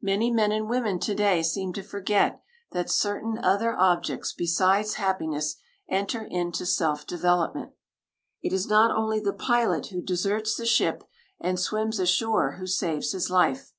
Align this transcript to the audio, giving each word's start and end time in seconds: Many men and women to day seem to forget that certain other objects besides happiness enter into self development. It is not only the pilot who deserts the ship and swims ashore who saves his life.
Many 0.00 0.30
men 0.30 0.50
and 0.50 0.66
women 0.66 0.98
to 1.00 1.14
day 1.14 1.42
seem 1.42 1.74
to 1.74 1.82
forget 1.82 2.40
that 2.70 2.88
certain 2.88 3.36
other 3.36 3.76
objects 3.76 4.32
besides 4.32 4.94
happiness 4.94 5.56
enter 5.90 6.22
into 6.24 6.64
self 6.64 7.06
development. 7.06 7.72
It 8.40 8.54
is 8.54 8.66
not 8.66 8.96
only 8.96 9.20
the 9.20 9.34
pilot 9.34 9.88
who 9.88 10.00
deserts 10.00 10.56
the 10.56 10.64
ship 10.64 11.04
and 11.38 11.60
swims 11.60 12.00
ashore 12.00 12.52
who 12.52 12.66
saves 12.66 13.12
his 13.12 13.28
life. 13.28 13.74